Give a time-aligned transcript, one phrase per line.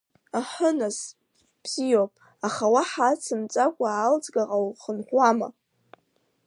[0.39, 0.97] Аҳы нас,
[1.63, 2.13] бзиоуп,
[2.47, 5.47] аха уаҳа ацымҵаӡакәа Аалӡгаҟа ухынҳәуама?